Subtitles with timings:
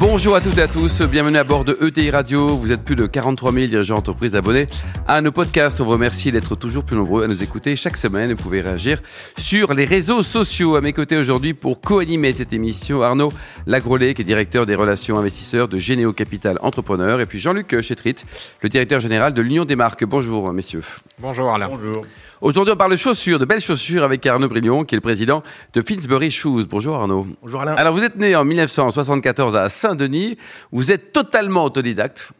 [0.00, 2.48] Bonjour à toutes et à tous, bienvenue à bord de ETI Radio.
[2.56, 4.66] Vous êtes plus de 43 000 dirigeants d'entreprise abonnés
[5.06, 5.80] à nos podcasts.
[5.80, 8.32] On vous remercie d'être toujours plus nombreux à nous écouter chaque semaine.
[8.32, 9.00] Vous pouvez réagir
[9.38, 10.74] sur les réseaux sociaux.
[10.74, 13.32] À mes côtés aujourd'hui pour co-animer cette émission, Arnaud
[13.66, 18.16] Lagrolet, qui est directeur des relations investisseurs de Généo Capital Entrepreneur, et puis Jean-Luc Chetrit,
[18.62, 20.04] le directeur général de l'Union des marques.
[20.04, 20.82] Bonjour messieurs.
[21.20, 21.68] Bonjour Alain.
[21.68, 22.04] Bonjour.
[22.40, 25.42] Aujourd'hui, on parle de chaussures, de belles chaussures avec Arnaud Brillon, qui est le président
[25.72, 26.66] de Finsbury Shoes.
[26.68, 27.26] Bonjour Arnaud.
[27.42, 27.74] Bonjour Alain.
[27.74, 30.36] Alors, vous êtes né en 1974 à Saint-Denis.
[30.72, 32.30] Vous êtes totalement autodidacte.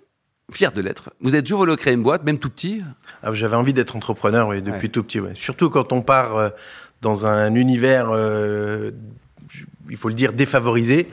[0.52, 1.10] Fier de l'être.
[1.20, 2.82] Vous êtes toujours voulu créer une boîte, même tout petit
[3.22, 5.20] ah, J'avais envie d'être entrepreneur oui, depuis tout petit.
[5.34, 6.50] Surtout quand on part euh,
[7.00, 8.90] dans un univers, euh,
[9.88, 11.08] il faut le dire, défavorisé.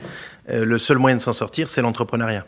[0.50, 2.44] Euh, le seul moyen de s'en sortir, c'est l'entrepreneuriat.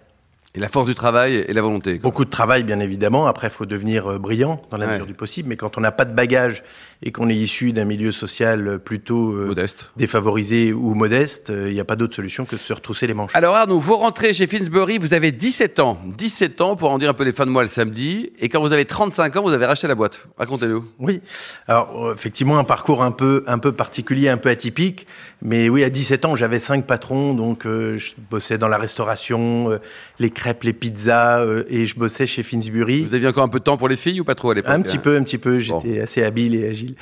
[0.56, 1.98] Et la force du travail et la volonté.
[1.98, 3.26] Beaucoup de travail, bien évidemment.
[3.26, 5.48] Après, il faut devenir euh, brillant dans la mesure du possible.
[5.48, 6.62] Mais quand on n'a pas de bagage
[7.04, 9.90] et qu'on est issu d'un milieu social plutôt euh, modeste.
[9.94, 13.12] défavorisé ou modeste, euh, il n'y a pas d'autre solution que de se retrousser les
[13.12, 13.32] manches.
[13.34, 15.98] Alors Arnaud, vous rentrez chez Finsbury, vous avez 17 ans.
[16.16, 18.32] 17 ans pour en dire un peu les fins de mois le samedi.
[18.40, 20.26] Et quand vous avez 35 ans, vous avez racheté la boîte.
[20.38, 20.82] Racontez-nous.
[20.98, 21.20] Oui.
[21.68, 25.06] Alors effectivement, un parcours un peu, un peu particulier, un peu atypique.
[25.42, 27.34] Mais oui, à 17 ans, j'avais cinq patrons.
[27.34, 29.78] Donc je bossais dans la restauration,
[30.18, 33.04] les crêpes, les pizzas, et je bossais chez Finsbury.
[33.04, 34.72] Vous aviez encore un peu de temps pour les filles ou pas trop à l'époque
[34.72, 35.58] Un petit peu, un petit peu.
[35.58, 36.93] J'étais assez habile et agile.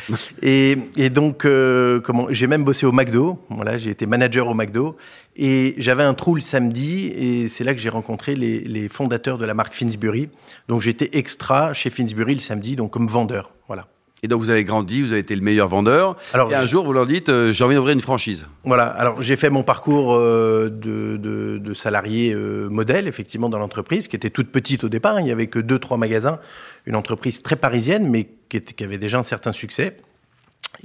[0.43, 3.39] Et, et, donc, euh, comment J'ai même bossé au McDo.
[3.51, 4.97] Voilà, j'ai été manager au McDo.
[5.37, 9.39] Et j'avais un trou le samedi, et c'est là que j'ai rencontré les, les, fondateurs
[9.39, 10.29] de la marque Finsbury.
[10.69, 13.53] Donc, j'étais extra chez Finsbury le samedi, donc comme vendeur.
[13.67, 13.87] Voilà.
[14.25, 16.17] Et donc vous avez grandi, vous avez été le meilleur vendeur.
[16.33, 18.47] Alors, et un jour, vous leur dites, euh, j'ai envie d'ouvrir une franchise.
[18.63, 18.85] Voilà.
[18.85, 24.07] Alors j'ai fait mon parcours euh, de, de, de, salarié euh, modèle, effectivement, dans l'entreprise,
[24.07, 25.19] qui était toute petite au départ.
[25.19, 26.39] Il n'y avait que deux, trois magasins.
[26.87, 29.97] Une entreprise très parisienne, mais qui, était, qui avait déjà un certain succès.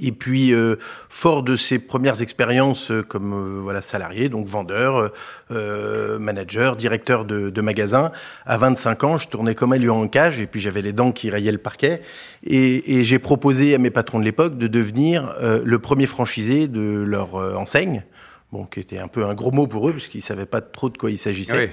[0.00, 0.76] Et puis, euh,
[1.08, 5.12] fort de ses premières expériences euh, comme euh, voilà salarié, donc vendeur,
[5.50, 8.12] euh, manager, directeur de, de, magasin,
[8.44, 11.10] à 25 ans, je tournais comme un lion en cage, et puis j'avais les dents
[11.10, 12.02] qui rayaient le parquet.
[12.44, 16.80] Et, et j'ai proposé à mes patrons de l'époque de devenir le premier franchisé de
[16.80, 18.04] leur enseigne,
[18.52, 20.96] bon, qui était un peu un gros mot pour eux, puisqu'ils savaient pas trop de
[20.96, 21.52] quoi il s'agissait.
[21.54, 21.68] Ah oui.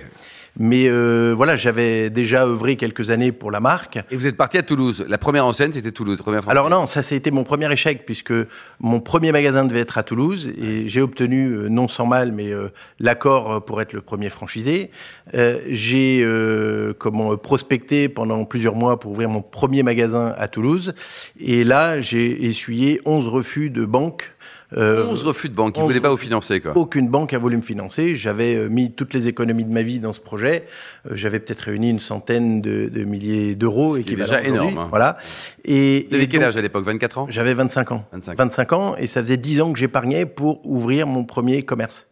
[0.58, 4.00] Mais euh, voilà, j'avais déjà œuvré quelques années pour la marque.
[4.10, 5.06] Et vous êtes parti à Toulouse.
[5.08, 6.18] La première enseigne, c'était Toulouse.
[6.22, 8.34] Première Alors non, ça, été mon premier échec, puisque
[8.80, 12.52] mon premier magasin devait être à Toulouse, et j'ai obtenu, euh, non sans mal, mais
[12.52, 14.92] euh, l'accord pour être le premier franchisé.
[15.34, 20.94] Euh, j'ai euh, comment prospecté pendant plusieurs mois pour ouvrir mon premier magasin à Toulouse,
[21.40, 24.32] et là, j'ai essuyé 11 refus de banques
[24.76, 26.76] euh, 11 refus de banque, ils ne voulaient pas vous financer quoi.
[26.76, 28.16] Aucune banque a voulu me financer.
[28.16, 30.66] J'avais euh, mis toutes les économies de ma vie dans ce projet.
[31.06, 33.96] Euh, J'avais peut-être réuni une centaine de, de milliers d'euros.
[33.96, 34.78] Ce qui est déjà énorme.
[34.78, 34.88] Hein.
[34.90, 35.18] Voilà.
[35.64, 36.84] Et, Vous avez quel âge à l'époque?
[36.84, 37.28] 24 ans?
[37.30, 38.06] J'avais 25 ans.
[38.12, 38.38] 25.
[38.38, 42.08] 25 ans, et ça faisait 10 ans que j'épargnais pour ouvrir mon premier commerce.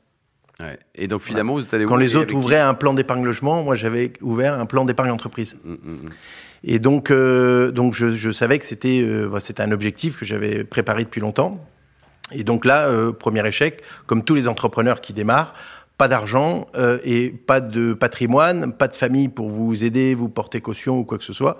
[0.62, 0.78] Ouais.
[0.94, 1.66] Et donc finalement, voilà.
[1.66, 4.68] vous êtes allé Quand les autres ouvraient un plan d'épargne logement, moi j'avais ouvert un
[4.68, 5.58] plan d'épargne entreprise.
[5.64, 6.09] Mmh, mmh.
[6.66, 10.64] Et donc, euh, donc je, je, savais que c'était euh, c'était un objectif que j'avais
[10.64, 11.59] préparé depuis longtemps.
[12.34, 15.54] Et donc là, euh, premier échec, comme tous les entrepreneurs qui démarrent,
[15.98, 20.60] pas d'argent euh, et pas de patrimoine, pas de famille pour vous aider, vous porter
[20.60, 21.58] caution ou quoi que ce soit.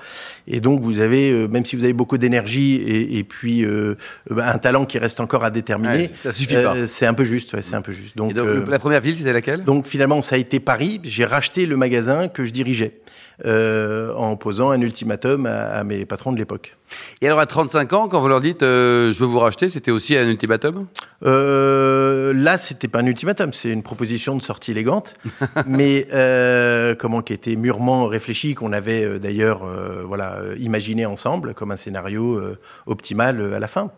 [0.48, 3.96] Et donc vous avez, euh, même si vous avez beaucoup d'énergie et, et, puis euh,
[4.36, 6.88] un talent qui reste encore à déterminer, ouais, ça suffit pas.
[6.88, 8.18] C'est un peu juste, ouais, c'est un peu juste.
[8.18, 9.64] Donc, donc la première ville, c'était laquelle?
[9.64, 11.00] Donc finalement, ça a été Paris.
[11.04, 13.00] J'ai racheté le magasin que je dirigeais.
[13.46, 16.78] Euh, en posant un ultimatum à, à mes patrons de l'époque.
[17.22, 19.90] Et alors à 35 ans, quand vous leur dites euh, je veux vous racheter, c'était
[19.90, 20.86] aussi un ultimatum?
[21.26, 25.16] Euh, Là, c'était pas un ultimatum, c'est une proposition de sortie élégante,
[25.68, 31.54] mais euh, comment qui était mûrement réfléchie, qu'on avait euh, d'ailleurs euh, voilà imaginé ensemble
[31.54, 32.42] comme un scénario
[32.86, 33.92] optimal à la fin.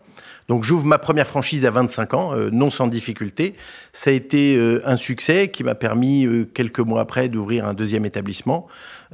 [0.48, 3.54] Donc j'ouvre ma première franchise à 25 ans, euh, non sans difficulté.
[3.92, 7.74] Ça a été euh, un succès qui m'a permis euh, quelques mois après d'ouvrir un
[7.74, 8.66] deuxième établissement.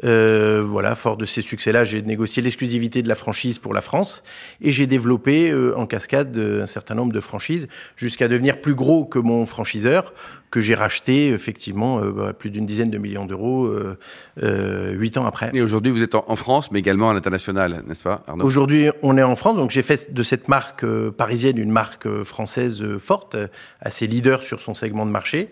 [0.02, 4.25] Voilà, fort de ces succès-là, j'ai négocié l'exclusivité de la franchise pour la France
[4.62, 9.19] et j'ai développé en cascade un certain nombre de franchises jusqu'à devenir plus gros que
[9.19, 10.14] mon franchiseur
[10.52, 13.99] que j'ai racheté effectivement euh, plus d'une dizaine de millions d'euros euh,
[14.43, 15.50] euh, huit ans après.
[15.54, 18.44] Et aujourd'hui, vous êtes en, France, mais également à l'international, n'est-ce pas, Arnaud?
[18.44, 22.84] Aujourd'hui, on est en France, donc j'ai fait de cette marque parisienne une marque française
[22.99, 23.37] forte,
[23.81, 25.49] assez leader sur son segment de marché.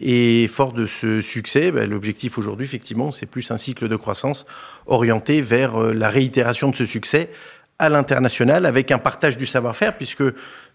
[0.00, 4.46] Et fort de ce succès, bah, l'objectif aujourd'hui, effectivement, c'est plus un cycle de croissance
[4.86, 7.28] orienté vers la réitération de ce succès
[7.78, 10.24] à l'international avec un partage du savoir-faire, puisque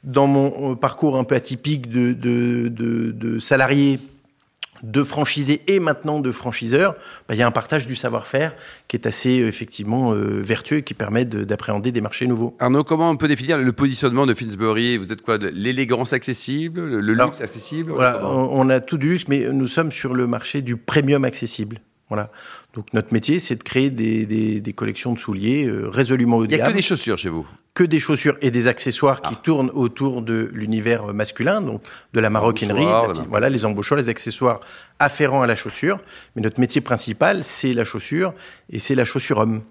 [0.03, 3.99] dans mon parcours un peu atypique de, de, de, de salarié
[4.83, 6.95] de franchisés et maintenant de franchiseurs,
[7.27, 8.53] bah, il y a un partage du savoir-faire
[8.87, 12.55] qui est assez euh, effectivement euh, vertueux et qui permet d'appréhender des marchés nouveaux.
[12.59, 14.97] Arnaud, comment on peut définir le positionnement de Finsbury?
[14.97, 15.37] Vous êtes quoi?
[15.37, 17.93] L'élégance accessible, le, luxe accessible?
[17.93, 21.79] voilà, on, a tout du luxe, mais nous sommes sur le marché du premium accessible.
[22.13, 22.29] Voilà.
[22.75, 26.51] Donc notre métier, c'est de créer des, des, collections de souliers euh, résolument haut de
[26.51, 26.59] gamme.
[26.59, 29.33] Il n'y a que des chaussures chez vous que des chaussures et des accessoires qui
[29.33, 29.41] ah.
[29.41, 31.81] tournent autour de l'univers masculin, donc
[32.13, 32.85] de la maroquinerie,
[33.29, 34.59] voilà, les embauchoirs, les accessoires
[34.99, 35.99] afférents à la chaussure.
[36.35, 38.35] Mais notre métier principal, c'est la chaussure
[38.69, 39.63] et c'est la chaussure homme.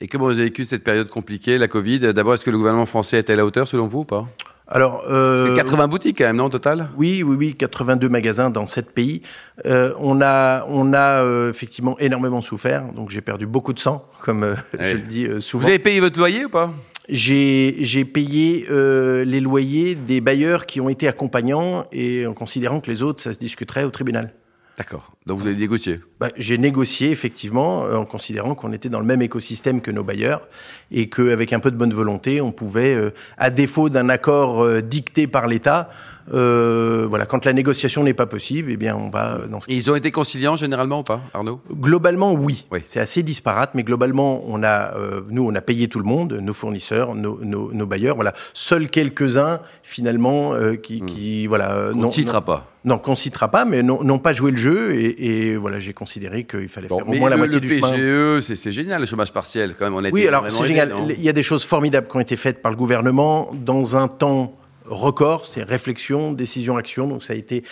[0.00, 2.14] Et comment vous avez vécu cette période compliquée, la Covid?
[2.14, 4.26] D'abord, est-ce que le gouvernement français était à la hauteur selon vous ou pas?
[4.68, 6.88] Alors, euh, 80 boutiques quand même, non, au total?
[6.96, 9.22] Oui, oui, oui, 82 magasins dans 7 pays.
[9.66, 14.08] Euh, on a, on a euh, effectivement énormément souffert, donc j'ai perdu beaucoup de sang,
[14.20, 15.64] comme euh, je le dis euh, souvent.
[15.64, 16.72] Vous avez payé votre loyer ou pas?
[17.08, 22.90] J'ai payé euh, les loyers des bailleurs qui ont été accompagnants et en considérant que
[22.90, 24.32] les autres, ça se discuterait au tribunal.
[24.78, 25.12] D'accord.
[25.26, 29.04] Donc vous avez négocié bah, J'ai négocié effectivement euh, en considérant qu'on était dans le
[29.04, 30.48] même écosystème que nos bailleurs
[30.90, 34.80] et qu'avec un peu de bonne volonté, on pouvait, euh, à défaut d'un accord euh,
[34.80, 35.90] dicté par l'État,
[36.32, 39.70] euh, voilà, quand la négociation n'est pas possible, eh bien, on va dans ce.
[39.70, 41.60] Et ils ont été conciliants généralement ou pas, Arnaud?
[41.72, 42.66] Globalement, oui.
[42.86, 46.34] C'est assez disparate, mais globalement, on a, euh, nous, on a payé tout le monde,
[46.34, 48.14] nos fournisseurs, nos, nos, nos bailleurs.
[48.14, 51.06] Voilà, seuls quelques-uns finalement euh, qui, hmm.
[51.06, 52.68] qui, voilà, on ne citera pas.
[52.84, 54.94] Non, qu'on citera pas, mais n'ont pas joué le jeu.
[54.94, 57.68] Et, et voilà, j'ai considéré qu'il fallait faire au moins la moitié du.
[57.68, 59.94] Le PGE, c'est génial, le chômage partiel, quand même.
[59.94, 60.92] On a oui, alors c'est génial.
[61.10, 64.08] Il y a des choses formidables qui ont été faites par le gouvernement dans un
[64.08, 64.54] temps
[64.86, 67.06] record, c'est réflexion, décision, action.
[67.06, 67.64] Donc ça a été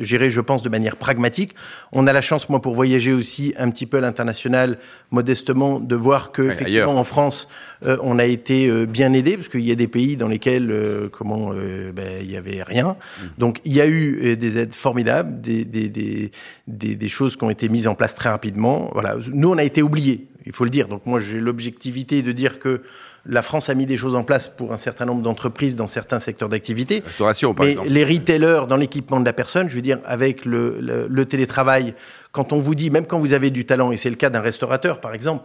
[0.00, 1.54] géré, je pense, de manière pragmatique.
[1.92, 4.78] On a la chance, moi, pour voyager aussi un petit peu à l'international,
[5.10, 7.48] modestement, de voir que effectivement en France,
[7.84, 10.70] euh, on a été euh, bien aidé, parce qu'il y a des pays dans lesquels,
[10.70, 12.96] euh, comment, ben, il y avait rien.
[12.96, 13.26] Mmh.
[13.38, 16.30] Donc il y a eu des aides formidables, des, des, des,
[16.66, 18.90] des, choses qui ont été mises en place très rapidement.
[18.92, 20.88] Voilà, nous on a été oubliés, il faut le dire.
[20.88, 22.82] Donc moi j'ai l'objectivité de dire que
[23.26, 26.18] la France a mis des choses en place pour un certain nombre d'entreprises dans certains
[26.18, 27.02] secteurs d'activité.
[27.04, 31.24] Restauration, par Mais les retailers dans l'équipement de la personne, je veux dire, avec le,
[31.24, 31.94] télétravail,
[32.32, 34.40] quand on vous dit, même quand vous avez du talent, et c'est le cas d'un
[34.40, 35.44] restaurateur, par exemple,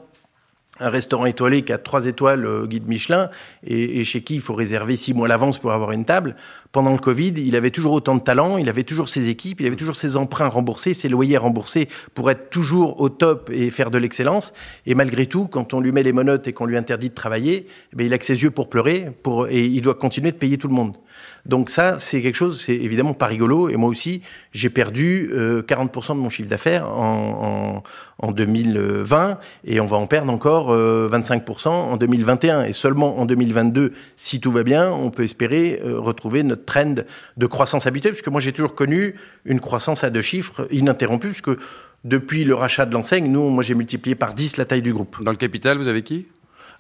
[0.80, 3.30] un restaurant étoilé qui a trois étoiles euh, guide Michelin
[3.66, 6.36] et, chez qui il faut réserver six mois à l'avance pour avoir une table.
[6.72, 9.68] Pendant le Covid, il avait toujours autant de talent, il avait toujours ses équipes, il
[9.68, 13.90] avait toujours ses emprunts remboursés, ses loyers remboursés pour être toujours au top et faire
[13.90, 14.54] de l'excellence.
[14.86, 17.68] Et malgré tout, quand on lui met les monotes et qu'on lui interdit de travailler,
[17.98, 20.58] eh il a que ses yeux pour pleurer pour, et il doit continuer de payer
[20.58, 20.98] tout le monde.
[21.46, 23.69] Donc ça, c'est quelque chose, c'est évidemment pas rigolo.
[23.69, 24.22] Et moi aussi,
[24.52, 27.84] j'ai perdu 40% euh, de mon chiffre d'affaires en,
[28.19, 32.66] en, 2020 et on va en perdre encore 25% euh, en 2021.
[32.66, 36.96] Et seulement en 2022, si tout va bien, on peut espérer euh, retrouver notre trend
[37.38, 39.16] de croissance habituelle, puisque moi j'ai toujours connu
[39.46, 41.58] une croissance à deux chiffres ininterrompue, puisque
[42.04, 45.24] depuis le rachat de l'enseigne, nous, moi j'ai multiplié par 10 la taille du groupe.
[45.24, 46.28] Dans le capital, vous avez qui?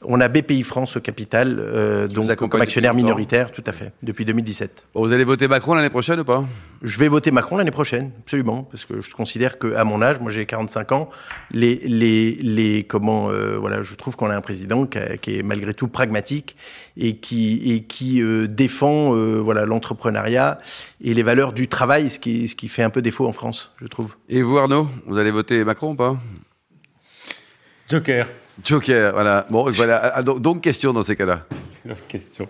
[0.03, 4.25] On a BPI France au capital, euh, donc comme actionnaire minoritaire, tout à fait, depuis
[4.25, 4.87] 2017.
[4.93, 6.45] vous allez voter Macron l'année prochaine ou pas?
[6.83, 10.31] Je vais voter Macron l'année prochaine, absolument, parce que je considère qu'à mon âge, moi
[10.31, 11.09] j'ai 45 ans,
[11.51, 15.73] les, les, les comment, euh, voilà, je trouve qu'on a un président qui, est malgré
[15.73, 16.55] tout pragmatique
[16.95, 20.59] et qui, et qui euh, défend, euh, voilà, l'entrepreneuriat
[21.01, 23.73] et les valeurs du travail, ce qui, ce qui fait un peu défaut en France,
[23.81, 24.15] je trouve.
[24.29, 26.17] Et vous Arnaud, vous allez voter Macron ou pas?
[27.89, 28.27] Joker.
[28.63, 29.45] Joker, voilà.
[29.49, 30.13] Bon, voilà.
[30.15, 31.45] Ah, donc, question dans ces cas-là.
[32.07, 32.47] question.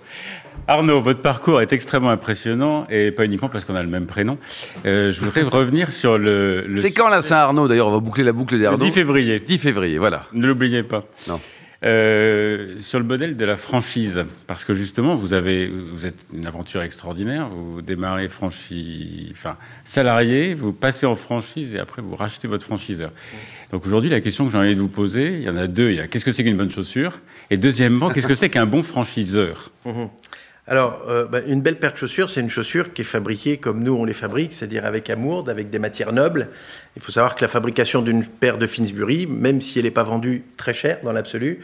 [0.68, 4.38] Arnaud, votre parcours est extrêmement impressionnant et pas uniquement parce qu'on a le même prénom.
[4.86, 6.66] Euh, je voudrais revenir sur le.
[6.78, 8.84] C'est quand la Saint-Arnaud D'ailleurs, on va boucler la boucle d'Arnaud.
[8.84, 9.40] 10 février.
[9.40, 10.24] 10 février, voilà.
[10.34, 11.04] Ne l'oubliez pas.
[11.28, 11.40] Non.
[11.86, 16.48] Euh, sur le modèle de la franchise, parce que justement, vous avez, vous êtes une
[16.48, 17.50] aventure extraordinaire.
[17.50, 23.12] Vous démarrez franchise, enfin salarié, vous passez en franchise et après vous rachetez votre franchiseur.
[23.72, 25.90] Donc aujourd'hui, la question que j'ai envie de vous poser, il y en a deux.
[25.90, 27.20] Il y a qu'est-ce que c'est qu'une bonne chaussure
[27.50, 29.72] Et deuxièmement, qu'est-ce que c'est qu'un bon franchiseur?
[29.86, 30.10] Mhm.
[30.70, 33.84] Alors, euh, bah, une belle paire de chaussures, c'est une chaussure qui est fabriquée comme
[33.84, 36.50] nous on les fabrique, c'est-à-dire avec amour, avec des matières nobles.
[36.98, 40.04] Il faut savoir que la fabrication d'une paire de Finsbury, même si elle n'est pas
[40.04, 41.62] vendue très cher dans l'absolu.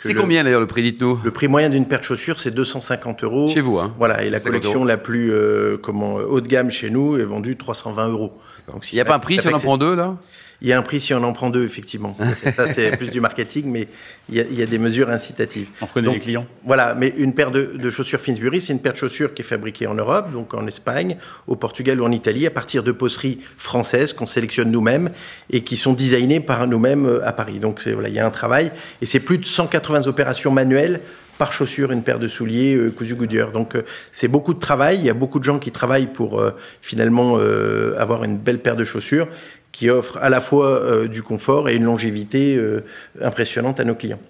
[0.00, 1.20] C'est combien d'ailleurs le prix dites-nous?
[1.24, 3.48] Le prix moyen d'une paire de chaussures, c'est 250 euros.
[3.48, 6.90] Chez vous, hein Voilà, et la collection la plus euh, comment, haut de gamme chez
[6.90, 8.38] nous est vendue 320 euros.
[8.70, 10.18] Donc, il n'y a pas un prix si on en prend deux là?
[10.62, 12.16] Il y a un prix si on en prend deux, effectivement.
[12.56, 13.88] Ça, c'est plus du marketing, mais
[14.28, 15.68] il y, a, des mesures incitatives.
[15.80, 16.46] On reconnaît les clients.
[16.64, 19.88] Voilà, mais une paire de, chaussures Finsbury, c'est une paire de chaussures qui est fabriquée
[19.88, 21.16] en Europe, donc en Espagne,
[21.48, 25.10] au Portugal ou en Italie, à partir de poseries françaises qu'on sélectionne nous-mêmes
[25.50, 27.58] et qui sont designées par nous-mêmes euh, à Paris.
[27.58, 31.00] Donc voilà, il y a un travail, et c'est plus de 180 opérations manuelles
[31.38, 33.50] par chaussure une paire de souliers euh, cousu Goodyear.
[33.50, 34.98] Donc euh, c'est beaucoup de travail.
[34.98, 38.60] Il y a beaucoup de gens qui travaillent pour euh, finalement euh, avoir une belle
[38.60, 39.26] paire de chaussures
[39.72, 42.84] qui offre à la fois euh, du confort et une longévité euh,
[43.20, 44.20] impressionnante à nos clients.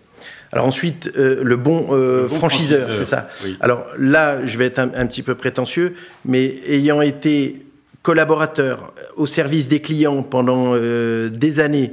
[0.52, 3.28] Alors ensuite, euh, le bon, euh, Le bon franchiseur, franchiseur, c'est ça.
[3.44, 3.56] oui.
[3.60, 5.94] Alors là, je vais être un, un petit peu prétentieux,
[6.24, 7.62] mais ayant été
[8.02, 11.92] collaborateur au service des clients pendant euh, des années,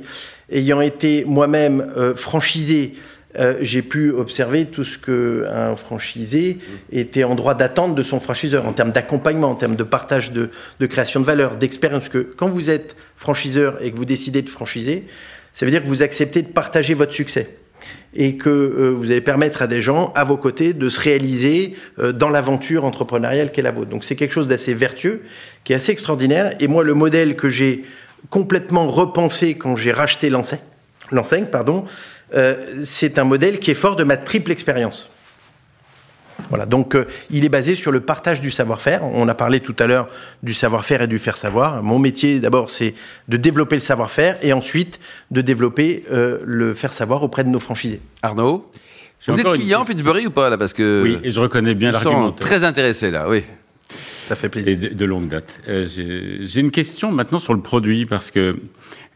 [0.51, 2.95] ayant été moi-même euh, franchisé,
[3.37, 6.57] euh, j'ai pu observer tout ce que un franchisé
[6.91, 10.49] était en droit d'attendre de son franchiseur en termes d'accompagnement, en termes de partage de,
[10.87, 12.09] création de valeur, d'expérience.
[12.09, 15.03] Que quand vous êtes franchiseur et que vous décidez de franchiser,
[15.53, 17.55] ça veut dire que vous acceptez de partager votre succès
[18.15, 21.75] et que euh, vous allez permettre à des gens à vos côtés de se réaliser
[21.99, 23.89] euh, dans l'aventure entrepreneuriale qu'est la vôtre.
[23.89, 25.21] Donc c'est quelque chose d'assez vertueux,
[25.63, 26.53] qui est assez extraordinaire.
[26.59, 27.85] Et moi, le modèle que j'ai
[28.31, 30.59] complètement repensé quand j'ai racheté l'enseigne,
[31.11, 31.85] l'enseigne, pardon,
[32.35, 35.11] euh, c'est un modèle qui est fort de ma triple expérience.
[36.49, 39.03] Voilà, donc euh, il est basé sur le partage du savoir-faire.
[39.03, 40.07] On a parlé tout à l'heure
[40.41, 41.83] du savoir-faire et du faire savoir.
[41.83, 42.93] Mon métier, d'abord, c'est
[43.27, 44.99] de développer le savoir-faire et ensuite
[45.31, 47.99] de développer euh, le faire savoir auprès de nos franchisés.
[48.21, 48.65] Arnaud
[49.19, 49.85] J'ai Vous êtes client question.
[49.85, 52.39] Fitzbury ou pas là Parce que Oui, et je reconnais bien l'argumentaire.
[52.39, 53.43] très intéressé là, oui.
[53.89, 54.77] Ça fait Et plaisir.
[54.77, 55.59] de, de longue date.
[55.67, 58.55] Euh, J'ai j'ai une question maintenant sur le produit, parce que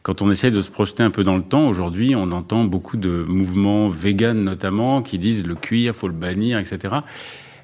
[0.04, 2.98] quand on essaye de se projeter un peu dans le temps, aujourd'hui, on entend beaucoup
[2.98, 6.96] de mouvements véganes notamment qui disent le cuir, faut le bannir, etc.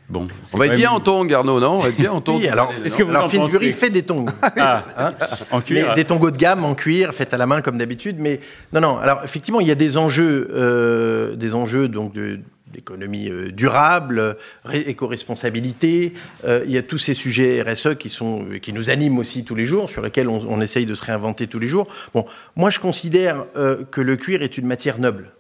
[0.10, 1.74] Bon, On va être bien même- en tongs, Arnaud, non?
[1.74, 2.38] On va être bien en tongs.
[2.38, 4.25] Oui, alors, Est-ce que vous alors en Finsbury pensez fait des tongs.
[4.58, 5.13] Ah, Hein?
[5.51, 5.93] En Mais cuir.
[5.93, 8.15] des tongos de gamme en cuir, faits à la main comme d'habitude.
[8.19, 8.39] Mais
[8.74, 8.98] non, non.
[8.98, 12.39] Alors effectivement, il y a des enjeux, euh, des enjeux donc de
[12.73, 14.38] d'économie euh, durable,
[14.71, 16.13] éco-responsabilité.
[16.45, 19.43] Euh, il y a tous ces sujets RSE qui sont euh, qui nous animent aussi
[19.43, 21.88] tous les jours, sur lesquels on, on essaye de se réinventer tous les jours.
[22.13, 25.31] Bon, moi je considère euh, que le cuir est une matière noble.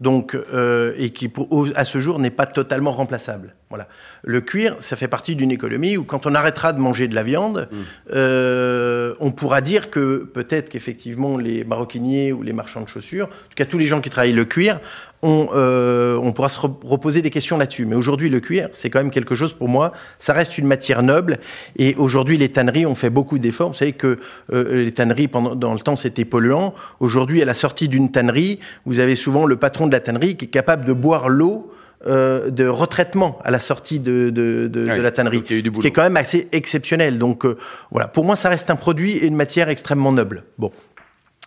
[0.00, 3.54] Donc, euh, et qui pour, à ce jour n'est pas totalement remplaçable.
[3.72, 3.88] Voilà.
[4.22, 7.22] Le cuir, ça fait partie d'une économie où quand on arrêtera de manger de la
[7.22, 7.68] viande,
[8.12, 13.48] euh, on pourra dire que peut-être qu'effectivement les maroquiniers ou les marchands de chaussures, en
[13.48, 14.78] tout cas tous les gens qui travaillent le cuir,
[15.22, 17.86] on, euh, on pourra se re- reposer des questions là-dessus.
[17.86, 19.92] Mais aujourd'hui, le cuir, c'est quand même quelque chose pour moi.
[20.18, 21.38] Ça reste une matière noble.
[21.76, 23.68] Et aujourd'hui, les tanneries ont fait beaucoup d'efforts.
[23.68, 24.18] Vous savez que
[24.52, 26.74] euh, les tanneries, pendant dans le temps, c'était polluant.
[26.98, 30.46] Aujourd'hui, à la sortie d'une tannerie, vous avez souvent le patron de la tannerie qui
[30.46, 31.72] est capable de boire l'eau
[32.06, 35.42] euh, de retraitement à la sortie de, de, de, Ouais, de la tannerie.
[35.46, 37.18] Ce qui est quand même assez exceptionnel.
[37.18, 37.56] Donc euh,
[37.90, 40.44] voilà, pour moi, ça reste un produit et une matière extrêmement noble.
[40.58, 40.70] Bon.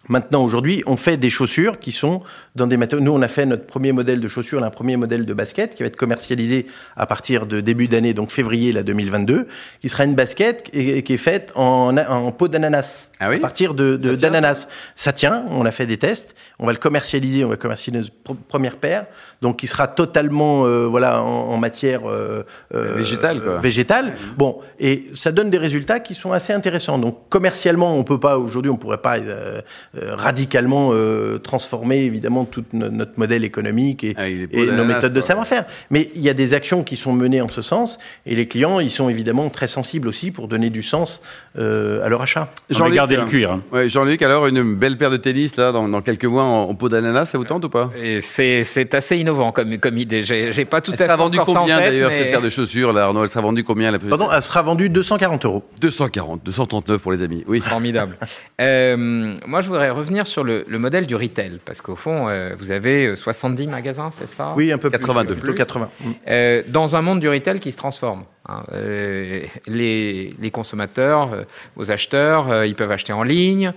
[0.07, 2.21] Maintenant, aujourd'hui, on fait des chaussures qui sont
[2.55, 3.03] dans des matériaux.
[3.03, 5.83] Nous, on a fait notre premier modèle de chaussures, un premier modèle de basket qui
[5.83, 9.47] va être commercialisé à partir de début d'année, donc février là, 2022,
[9.81, 13.09] qui sera une basket qui est, qui est faite en, en peau d'ananas.
[13.21, 14.67] Ah oui à partir de, de- Ça tient, d'ananas.
[14.95, 18.35] Ça tient, on a fait des tests, on va le commercialiser, on va commercialiser notre
[18.35, 19.05] pr- première paire,
[19.41, 22.43] donc qui sera totalement euh, voilà, en, en matière euh,
[22.73, 23.59] euh, Végétale, quoi.
[23.59, 24.13] végétale.
[24.37, 26.97] Bon, et ça donne des résultats qui sont assez intéressants.
[26.99, 29.61] Donc commercialement, on peut pas aujourd'hui, on pourrait pas euh,
[30.01, 35.21] radicalement euh, transformer évidemment tout no- notre modèle économique et, peaux et nos méthodes de
[35.21, 35.65] savoir-faire.
[35.89, 38.79] Mais il y a des actions qui sont menées en ce sens, et les clients,
[38.79, 41.21] ils sont évidemment très sensibles aussi pour donner du sens
[41.57, 42.49] euh, à leur achat.
[42.69, 43.25] Jean-Luc, le hein.
[43.27, 43.51] cuir.
[43.51, 43.61] hein.
[43.71, 46.75] Ouais, Jean-Luc, alors une belle paire de tennis là dans, dans quelques mois en, en
[46.75, 47.89] peau d'ananas, ça vous tente ou pas?
[48.21, 50.21] C'est assez innovant comme, comme idée.
[50.21, 52.49] J'ai j'ai pas tout Elle à fait sera vendue combien d'ailleurs mais- cette paire de
[52.49, 53.23] chaussures là, Arnaud?
[53.23, 55.63] Elle sera vendue combien la plus Pardon, elle sera vendue 240 euros.
[55.81, 57.43] 240, 239 pour les amis.
[57.47, 57.61] Oui.
[57.61, 58.17] Formidable.
[58.61, 62.53] Euh, moi, je voudrais revenir sur le, le modèle du retail, parce qu'au fond, euh,
[62.57, 64.53] vous avez euh, 70 magasins, c'est ça?
[64.55, 65.41] Oui, un peu 82 plus.
[65.41, 65.89] Plutôt 80.
[65.99, 66.09] Mm.
[66.29, 68.23] Euh, dans un monde du retail qui se transforme.
[68.47, 68.63] Hein.
[68.73, 71.43] Euh, les, les consommateurs, euh,
[71.75, 73.73] vos acheteurs, euh, ils peuvent acheter en ligne.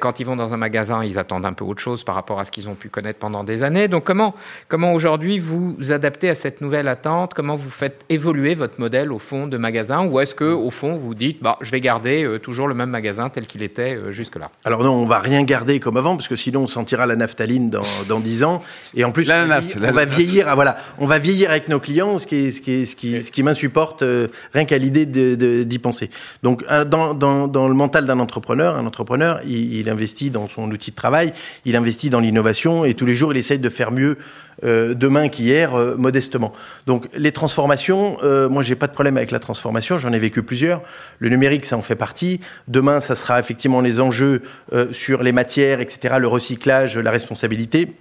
[0.00, 2.44] Quand ils vont dans un magasin, ils attendent un peu autre chose par rapport à
[2.44, 3.88] ce qu'ils ont pu connaître pendant des années.
[3.88, 4.34] Donc comment,
[4.68, 7.34] comment aujourd'hui vous adaptez à cette nouvelle attente?
[7.34, 10.04] Comment vous faites évoluer votre modèle au fond de magasin?
[10.06, 13.28] Ou est-ce que au fond vous dites, bah, je vais garder toujours le même magasin
[13.28, 14.50] tel qu'il était jusque-là?
[14.64, 17.70] Alors non, on va rien garder comme avant parce que sinon on sentira la naphtaline
[17.70, 18.62] dans, dans 10 ans
[18.94, 20.46] et en plus on va vieillir.
[20.48, 22.96] Ah, voilà, on va vieillir avec nos clients, ce qui est, ce qui est, ce
[22.96, 26.10] qui, ce qui m'insupporte euh, rien qu'à l'idée d'y penser.
[26.42, 30.96] Donc un- dans, le mental d'un entrepreneur, un entrepreneur, il, investit dans son outil de
[30.96, 31.32] travail,
[31.64, 34.18] il investit dans l'innovation et tous les jours il essaye de faire mieux
[34.64, 36.52] euh, demain qu'hier, euh, modestement.
[36.86, 40.42] Donc les transformations, euh, moi j'ai pas de problème avec la transformation, j'en ai vécu
[40.42, 40.82] plusieurs.
[41.20, 42.40] Le numérique, ça en fait partie.
[42.66, 47.94] Demain, ça sera effectivement les enjeux euh, sur les matières, etc., le recyclage, la responsabilité.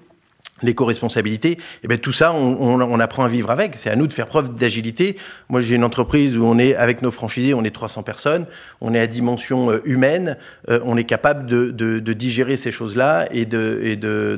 [0.62, 3.76] L'éco-responsabilité, et bien tout ça, on, on, on, apprend à vivre avec.
[3.76, 5.18] C'est à nous de faire preuve d'agilité.
[5.50, 8.46] Moi, j'ai une entreprise où on est avec nos franchisés, on est 300 personnes,
[8.82, 10.38] on est à dimension euh, humaine,
[10.70, 14.38] euh, on est capable de, de, de digérer ces choses-là et de et de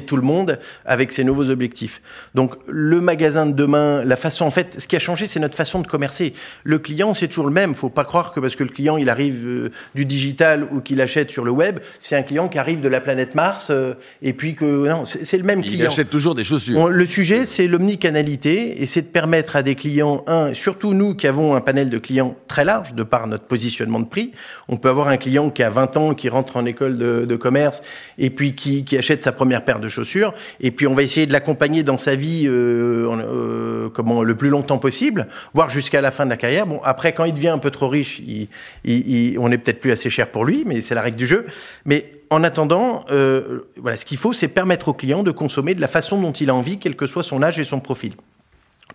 [0.00, 2.00] tout le monde avec ces nouveaux objectifs.
[2.34, 5.54] Donc, le magasin de demain, la façon, en fait, ce qui a changé, c'est notre
[5.54, 6.32] façon de commercer.
[6.64, 7.74] Le client, c'est toujours le même.
[7.74, 11.00] Faut pas croire que parce que le client, il arrive euh, du digital ou qu'il
[11.00, 14.32] achète sur le web, c'est un client qui arrive de la planète Mars euh, et
[14.32, 15.86] puis que non, c'est le même Il client.
[15.88, 16.78] achète toujours des chaussures.
[16.78, 21.14] On- le sujet, c'est l'omnicanalité et c'est de permettre à des clients, un, surtout nous
[21.14, 24.32] qui avons un panel de clients très large de par notre positionnement de prix.
[24.68, 27.36] On peut avoir un client qui a 20 ans, qui rentre en école de, de
[27.36, 27.82] commerce
[28.18, 30.34] et puis qui, qui achète sa première paire de chaussures.
[30.60, 34.48] Et puis on va essayer de l'accompagner dans sa vie euh, euh, comment, le plus
[34.48, 36.66] longtemps possible, voire jusqu'à la fin de la carrière.
[36.66, 38.48] Bon, après, quand il devient un peu trop riche, il,
[38.84, 41.26] il- il- on n'est peut-être plus assez cher pour lui, mais c'est la règle du
[41.26, 41.46] jeu.
[41.84, 45.80] Mais en attendant, euh, voilà, ce qu'il faut, c'est permettre au client de consommer de
[45.82, 48.14] la façon dont il a envie, quel que soit son âge et son profil.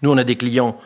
[0.01, 0.77] Nous, on a des clients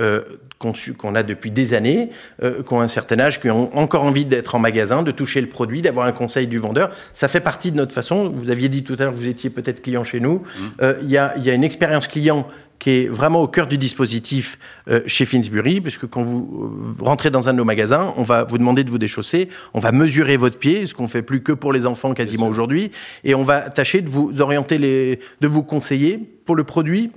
[0.00, 0.20] euh,
[0.58, 2.10] qu'on a depuis des années,
[2.42, 5.40] euh, qui ont un certain âge, qui ont encore envie d'être en magasin, de toucher
[5.40, 6.90] le produit, d'avoir un conseil du vendeur.
[7.12, 8.28] Ça fait partie de notre façon.
[8.28, 10.42] Vous aviez dit tout à l'heure que vous étiez peut-être client chez nous.
[10.82, 12.46] Euh, Il y, a, il y a une expérience client
[12.78, 17.30] qui est vraiment au cœur du dispositif euh, chez Finsbury, puisque quand vous euh, rentrez
[17.30, 20.36] dans un de nos magasins, on va vous demander de vous déchausser, on va mesurer
[20.36, 22.90] votre pied, ce qu'on fait plus que pour les enfants quasiment aujourd'hui,
[23.24, 27.10] et on va tâcher de vous orienter, les, de vous conseiller pour le produit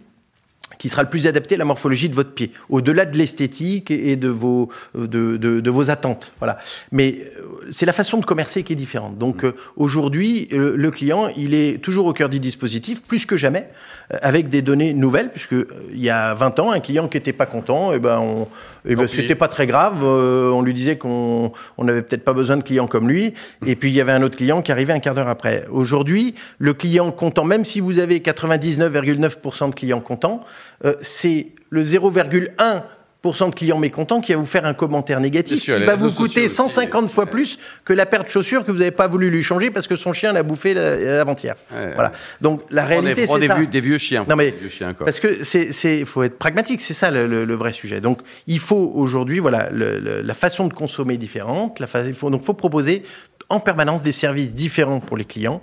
[0.77, 4.15] qui sera le plus adapté à la morphologie de votre pied, au-delà de l'esthétique et
[4.15, 6.31] de vos, de, de, de vos attentes.
[6.39, 6.60] Voilà.
[6.91, 9.17] Mais euh, c'est la façon de commercer qui est différente.
[9.17, 13.67] Donc euh, aujourd'hui, le, client, il est toujours au cœur du dispositif, plus que jamais,
[14.13, 17.17] euh, avec des données nouvelles, puisque euh, il y a 20 ans, un client qui
[17.17, 18.48] était pas content, et ben, on,
[18.86, 20.00] eh ben, c'était pas très grave.
[20.03, 23.34] euh, on lui disait qu'on on n'avait peut-être pas besoin de clients comme lui.
[23.65, 25.65] Et puis il y avait un autre client qui arrivait un quart d'heure après.
[25.69, 30.41] Aujourd'hui, le client content, même si vous avez 99,9% de clients contents,
[30.86, 35.60] euh, c'est le 0,1% de clients mécontents qui va vous faire un commentaire négatif.
[35.60, 36.74] Sûr, Il les va vous coûter sociaux aussi.
[36.76, 39.70] 150 fois plus que la paire de chaussures que vous n'avez pas voulu lui changer
[39.70, 41.56] parce que son chien l'a bouffé la- avant-hier.
[41.74, 42.14] Ouais, voilà.
[42.42, 43.56] Donc la réalité, c'est des, ça.
[43.56, 44.26] vieux, des vieux chiens.
[44.30, 45.06] Non, mais Des vieux chiens, quoi.
[45.06, 48.00] Parce que c'est, faut être pragmatique, c'est ça le, le- le vrai sujet.
[48.00, 51.80] Donc, il faut aujourd'hui, voilà, le- la façon de consommer est différente.
[51.80, 53.04] La fa- il faut, donc, faut proposer
[53.50, 55.62] en permanence des services différents pour les clients,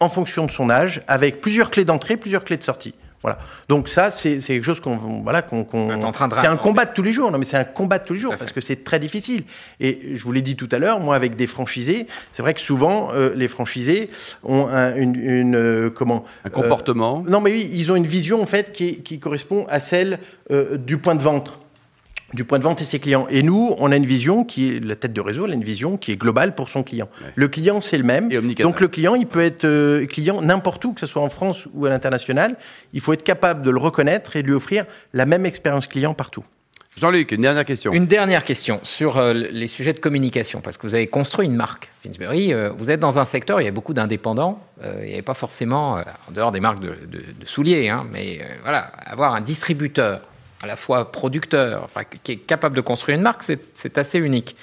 [0.00, 2.94] en fonction de son âge, avec plusieurs clés d'entrée, plusieurs clés de sortie.
[3.22, 3.38] Voilà.
[3.68, 6.34] Donc ça, c'est, c'est quelque chose qu'on, voilà, qu'on, qu'on- On est en train de
[6.36, 7.30] c'est un combat de tous les jours.
[7.30, 8.54] Non, mais c'est un combat de tous les jours parce fait.
[8.54, 9.44] que c'est très difficile.
[9.78, 12.60] Et je vous l'ai dit tout à l'heure, moi, avec des franchisés, c'est vrai que
[12.62, 14.08] souvent, euh, les franchisés
[14.42, 17.22] ont un- une, une, euh, comment Un comportement.
[17.28, 20.18] non, mais oui, ils ont une vision en fait qui, qui correspond à celle
[20.50, 21.59] euh, du point de vente,
[22.32, 23.26] du point de vente et ses clients.
[23.30, 25.64] Et nous, on a une vision qui est la tête de réseau, elle a une
[25.64, 27.08] vision qui est globale pour son client.
[27.22, 27.32] Ouais.
[27.34, 28.28] Le client, c'est le même.
[28.58, 31.66] Donc le client, il peut être euh, client n'importe où, que ce soit en France
[31.74, 32.56] ou à l'international.
[32.92, 36.14] Il faut être capable de le reconnaître et de lui offrir la même expérience client
[36.14, 36.44] partout.
[36.96, 37.92] Jean-Luc, une dernière question.
[37.92, 41.54] Une dernière question sur euh, les sujets de communication, parce que vous avez construit une
[41.54, 42.52] marque, Finsbury.
[42.52, 44.60] euh, vous êtes dans un secteur, où il y a beaucoup d'indépendants.
[44.82, 47.88] euh, il n'y avait pas forcément, euh, en dehors des marques de, de- de souliers,
[47.88, 50.20] hein, mais euh, voilà, avoir un distributeur
[50.62, 54.56] à la fois producteur, enfin, qui est capable de construire une marque, c'est assez unique.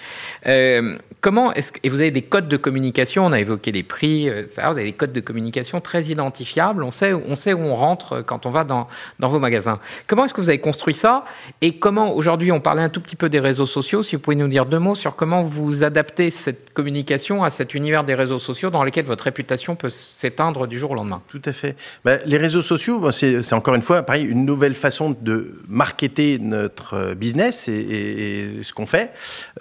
[0.46, 3.82] Euh, comment est-ce que, et vous avez des codes de communication, on a évoqué les
[3.82, 7.62] prix, euh, vous avez des codes de communication très identifiables, on sait, on sait où
[7.62, 9.80] on rentre euh, quand on va dans, dans vos magasins.
[10.06, 11.26] Comment est-ce que vous avez construit ça
[11.62, 14.36] et comment aujourd'hui on parlait un tout petit peu des réseaux sociaux, si vous pouvez
[14.36, 18.40] nous dire deux mots sur comment vous adaptez cette communication à cet univers des réseaux
[18.40, 21.24] sociaux dans lequel votre réputation peut s'éteindre du jour au lendemain?
[21.28, 21.76] Tout à fait.
[22.06, 26.96] Ben, les réseaux sociaux, c'est encore une fois, pareil, une nouvelle façon de marketer notre
[26.96, 29.12] euh, business et, ce qu'on fait,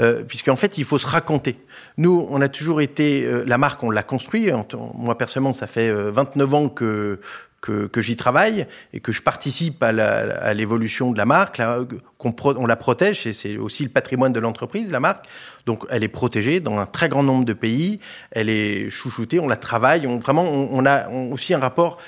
[0.01, 1.57] euh, puisqu'en fait, il faut se raconter.
[1.99, 4.51] Nous, on a toujours été, euh, la marque, on l'a construit.
[4.95, 7.21] Moi, personnellement, ça fait euh, 29 ans que
[7.61, 11.61] que, j'y travaille et que je participe à l'évolution de la marque,
[12.19, 15.27] qu'on on la protège, c'est aussi le patrimoine de l'entreprise, la marque.
[15.67, 17.99] Donc, elle est protégée dans un très grand nombre de pays.
[18.31, 20.07] Elle est chouchoutée, on la travaille.
[20.07, 21.99] On, vraiment, on, a aussi un rapport.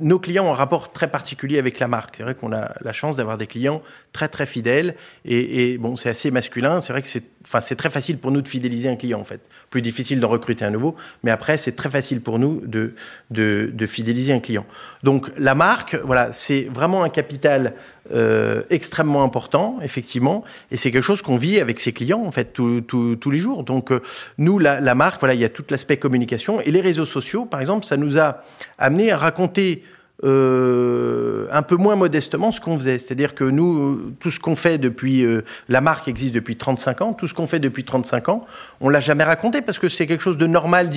[0.00, 2.16] Nos clients ont un rapport très particulier avec la marque.
[2.16, 3.80] C'est vrai qu'on a la chance d'avoir des clients
[4.12, 4.96] très très fidèles.
[5.24, 6.80] Et, bon, c'est assez masculin.
[6.80, 9.48] C'est vrai que c'est, enfin, très facile pour nous de fidéliser un client en fait.
[9.70, 12.94] Plus difficile d'en recruter un nouveau, mais après, c'est très facile pour nous de,
[13.30, 14.66] de, de fidéliser un client.
[15.04, 17.74] Donc, la marque, voilà, c'est vraiment un capital
[18.12, 22.52] euh, extrêmement important, effectivement, et c'est quelque chose qu'on vit avec ses clients en fait
[22.52, 23.64] tous- les jours.
[23.64, 24.00] Donc euh,
[24.38, 27.44] nous, la, la marque, voilà, il y a tout l'aspect communication et les réseaux sociaux,
[27.44, 28.42] par exemple, ça nous a
[28.78, 29.82] amené à raconter
[30.24, 32.98] euh, un peu moins modestement ce qu'on faisait.
[32.98, 37.12] C'est-à-dire que nous, tout ce qu'on fait depuis, euh, la marque existe depuis 35 ans,
[37.12, 38.44] tout ce qu'on fait depuis 35 ans,
[38.80, 40.90] on l'a jamais raconté parce que c'est quelque chose de normal.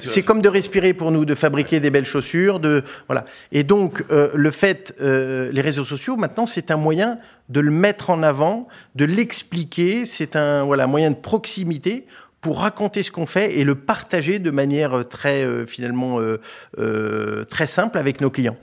[0.00, 3.24] C'est comme de respirer pour nous, de fabriquer des belles chaussures, de voilà.
[3.52, 7.70] Et donc euh, le fait, euh, les réseaux sociaux maintenant, c'est un moyen de le
[7.70, 10.04] mettre en avant, de l'expliquer.
[10.04, 12.06] C'est un voilà moyen de proximité
[12.42, 17.44] pour raconter ce qu'on fait et le partager de manière euh, très euh, finalement euh,
[17.44, 18.58] très simple avec nos clients.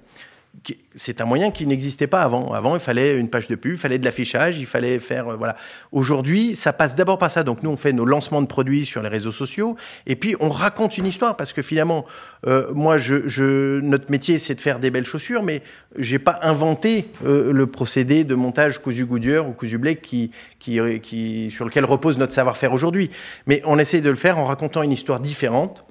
[0.95, 2.53] C'est un moyen qui n'existait pas avant.
[2.53, 5.35] Avant, il fallait une page de pub, il fallait de l'affichage, il fallait faire euh,
[5.35, 5.55] voilà.
[5.91, 7.43] Aujourd'hui, ça passe d'abord par ça.
[7.43, 10.49] Donc nous, on fait nos lancements de produits sur les réseaux sociaux et puis on
[10.49, 12.05] raconte une histoire parce que finalement,
[12.47, 15.61] euh, moi, je, je, notre métier, c'est de faire des belles chaussures, mais
[15.97, 20.79] j'ai pas inventé euh, le procédé de montage cousu Goodyear ou cousu Blake qui, qui,
[21.01, 23.09] qui, sur lequel repose notre savoir-faire aujourd'hui.
[23.47, 25.85] Mais on essaie de le faire en racontant une histoire différente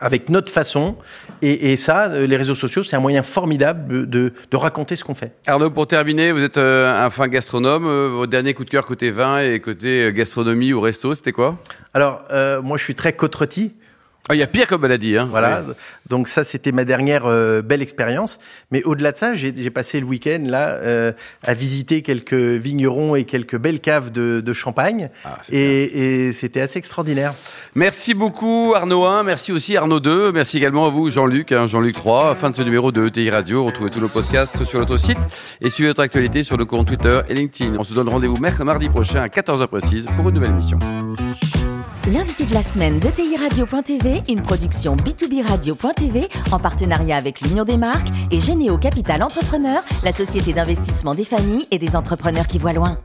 [0.00, 0.96] avec notre façon.
[1.42, 5.14] Et, et ça, euh, les réseaux sociaux, c'est un moyen formidable de, raconter ce qu'on
[5.14, 5.32] fait.
[5.46, 7.86] Arnaud, pour terminer, vous êtes euh, un fin gastronome.
[7.86, 11.58] Euh, votre dernier coup de cœur côté vin et côté gastronomie ou resto, c'était quoi?
[11.92, 13.36] Alors, euh, moi, je suis très côte
[14.28, 15.16] Ah, Il y a pire comme maladie.
[15.16, 15.28] Hein.
[15.30, 15.62] Voilà.
[15.62, 15.74] Ouais.
[16.08, 18.38] Donc ça, c'était ma dernière euh, belle expérience.
[18.70, 21.12] Mais au-delà de ça, j'ai j'ai passé le week-end là euh,
[21.44, 25.10] à visiter quelques vignerons et quelques belles caves de, de champagne.
[25.24, 27.32] Ah, et et c'était assez extraordinaire.
[27.74, 31.94] Merci beaucoup Arnaud 1, merci aussi Arnaud 2, merci également à vous Jean-Luc, hein, Jean-Luc
[31.94, 32.34] 3.
[32.34, 33.64] Fin de ce numéro de ETI Radio.
[33.64, 35.18] Retrouvez tous nos podcasts sur notre site
[35.60, 37.76] et suivez notre actualité sur le compte Twitter et LinkedIn.
[37.78, 40.78] On se donne rendez-vous mercredi mardi prochain à 14h précise pour une nouvelle émission.
[42.12, 47.64] L'invité de la semaine de TI Radio.tv, une production B2B Radio.tv en partenariat avec l'Union
[47.64, 52.60] des marques et Généo Capital Entrepreneur, la société d'investissement des familles et des entrepreneurs qui
[52.60, 52.98] voient loin.